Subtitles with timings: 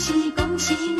[0.00, 0.99] 恭喜恭喜你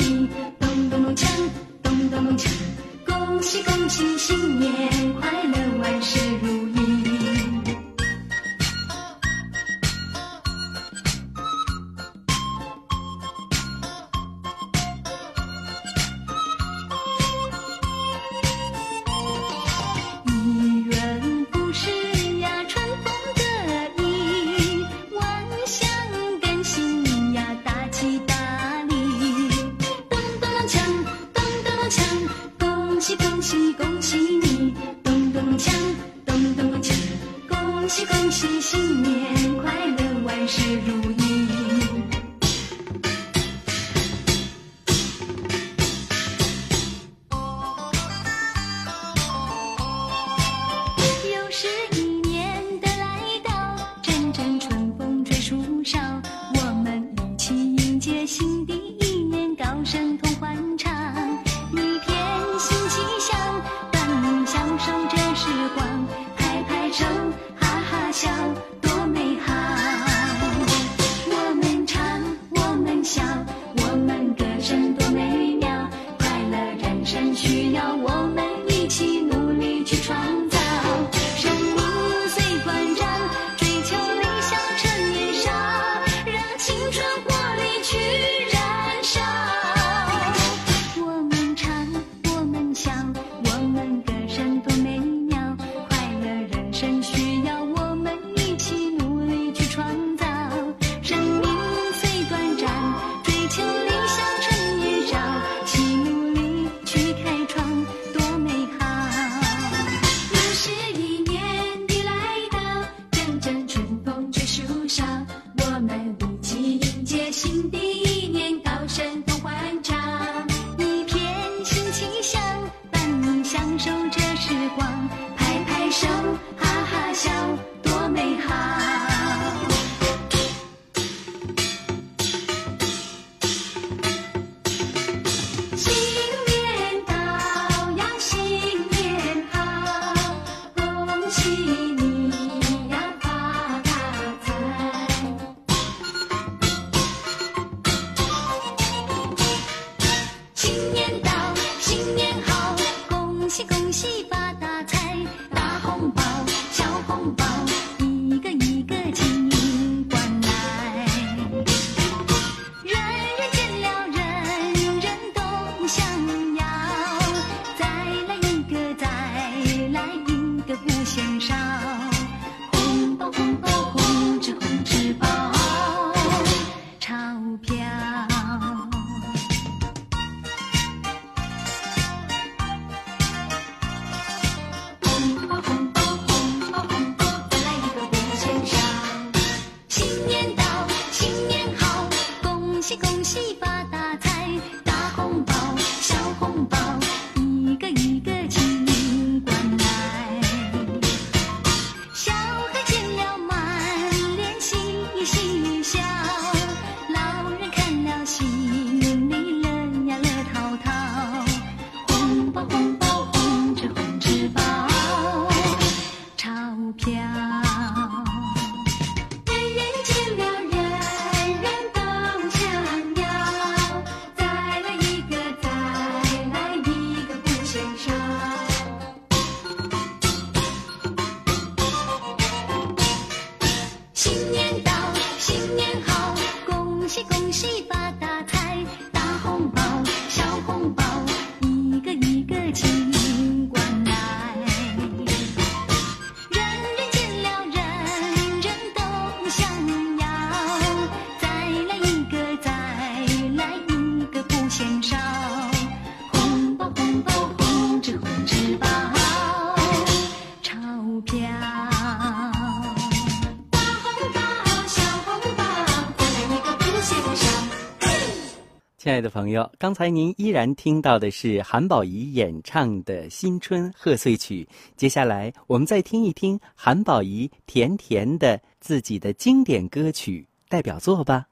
[269.02, 274.68] 亲爱的朋友，刚才您依然听到的是韩宝仪演唱的新春贺岁曲。
[274.94, 281.46] 接下来，我们再听一听韩宝仪甜甜的自己的经典歌曲代表作吧。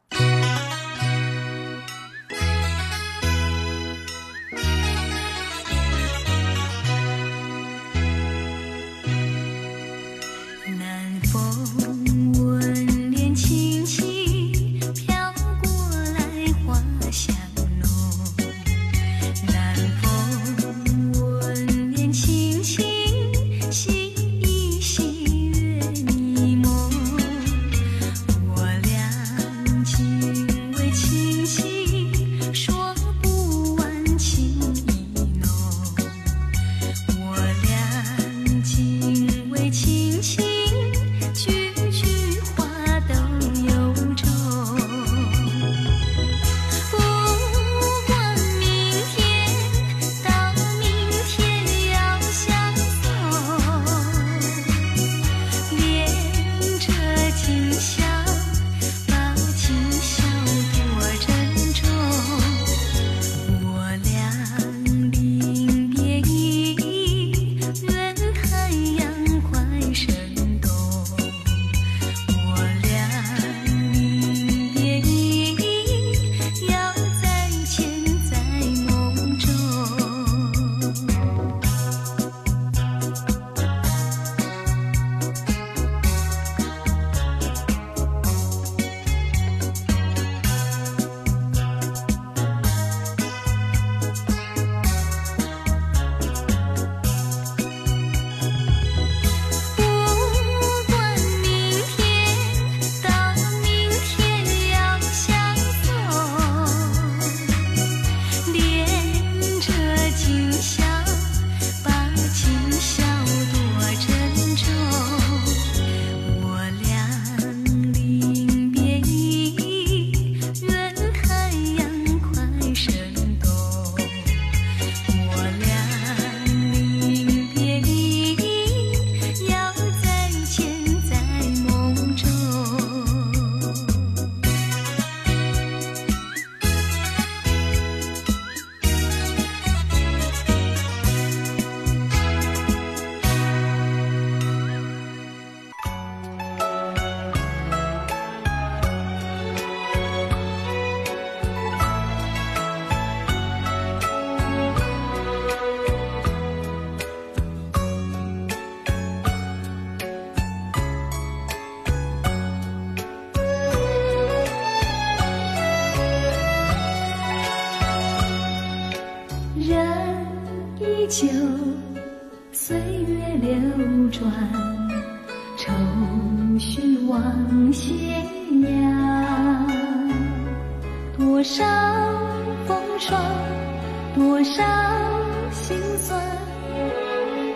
[185.52, 186.38] 心酸。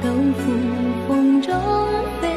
[0.03, 0.51] 都付
[1.07, 1.55] 风中
[2.21, 2.32] 飞